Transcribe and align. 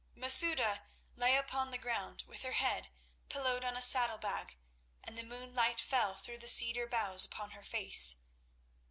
Masouda 0.15 0.81
lay 1.15 1.35
upon 1.35 1.69
the 1.69 1.77
ground, 1.77 2.23
with 2.25 2.41
her 2.41 2.53
head 2.53 2.89
pillowed 3.29 3.63
on 3.63 3.77
a 3.77 3.83
saddle 3.83 4.17
bag, 4.17 4.57
and 5.03 5.15
the 5.15 5.21
moonlight 5.21 5.79
fell 5.79 6.15
through 6.15 6.39
the 6.39 6.47
cedar 6.47 6.87
boughs 6.87 7.23
upon 7.23 7.51
her 7.51 7.61
face. 7.63 8.15